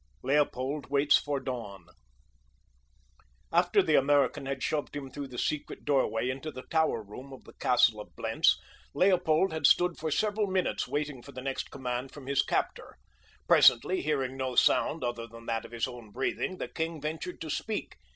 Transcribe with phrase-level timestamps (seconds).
[0.23, 1.85] LEOPOLD WAITS FOR DAWN
[3.51, 7.43] After the American had shoved him through the secret doorway into the tower room of
[7.43, 8.59] the castle of Blentz,
[8.95, 12.97] Leopold had stood for several minutes waiting for the next command from his captor.
[13.47, 17.51] Presently, hearing no sound other than that of his own breathing, the king ventured to
[17.51, 17.95] speak.